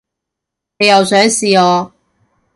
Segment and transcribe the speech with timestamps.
[0.79, 1.93] 你又想試我